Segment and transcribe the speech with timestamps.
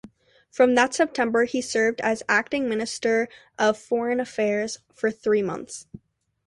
[0.49, 5.85] From that September he served as acting Minister of Foreign Affairs for three months.